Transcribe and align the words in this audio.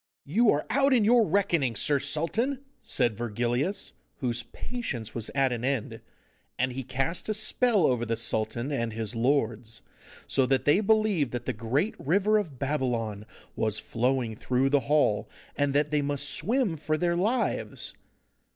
'You 0.25 0.49
are 0.49 0.65
out 0.71 0.93
in 0.93 1.05
your 1.05 1.27
reckoning, 1.27 1.75
Sir 1.75 1.99
Sultan!' 1.99 2.65
said 2.81 3.15
Virgilius, 3.15 3.91
whose 4.17 4.41
patience 4.41 5.13
was 5.13 5.29
at 5.35 5.51
an 5.51 5.63
end, 5.63 6.01
and 6.57 6.71
he 6.73 6.81
cast 6.81 7.29
a 7.29 7.35
spell 7.35 7.85
over 7.85 8.03
the 8.03 8.15
sultan 8.17 8.71
and 8.71 8.93
his 8.93 9.15
lords, 9.15 9.83
so 10.25 10.47
that 10.47 10.65
they 10.65 10.79
believed 10.81 11.31
that 11.33 11.45
the 11.45 11.53
great 11.53 11.93
river 11.99 12.39
of 12.39 12.57
Babylon 12.57 13.27
was 13.55 13.77
flowing 13.77 14.35
through 14.35 14.69
the 14.71 14.79
hall, 14.89 15.29
and 15.55 15.71
that 15.75 15.91
they 15.91 16.01
must 16.01 16.27
swim 16.31 16.75
for 16.75 16.97
their 16.97 17.15
lives. 17.15 17.93